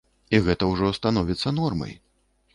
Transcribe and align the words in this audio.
І 0.37 0.39
гэта 0.47 0.69
ўжо 0.71 0.89
становіцца 0.99 1.55
нормай. 1.61 1.95